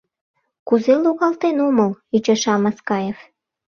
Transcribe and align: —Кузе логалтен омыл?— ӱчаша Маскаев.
—Кузе 0.67 0.93
логалтен 1.03 1.57
омыл?— 1.67 1.91
ӱчаша 2.15 2.53
Маскаев. 2.63 3.17